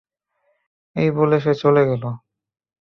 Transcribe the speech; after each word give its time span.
এই 0.95 1.09
বলে 1.11 1.37
সে 1.39 1.53
চলে 1.61 1.81
গেল। 1.89 2.03